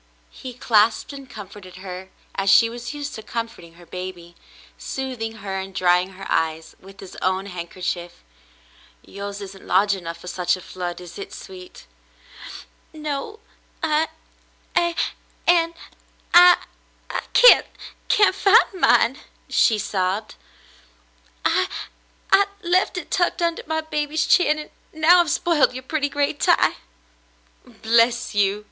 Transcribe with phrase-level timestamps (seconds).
[0.31, 4.35] He clasped and comforted her as she was used to comfort her baby,
[4.75, 8.23] soothing her and drying her eyes with his own handkerchief.
[9.03, 11.85] "Yours isn't large enough for such a flood, is it, sweet?"
[12.93, 13.39] 304 The Mountain
[13.83, 14.07] Girl "No, a—
[14.89, 14.95] a—
[15.45, 15.73] and
[16.33, 16.57] I—
[17.11, 17.63] I can
[18.07, 20.33] can't find mine," she sobbed.
[21.45, 21.67] "I—
[22.31, 23.61] I— left it tucked under
[23.91, 26.77] baby's chin— and now I've spoiled your pretty gray tie.""
[27.83, 28.59] Bless you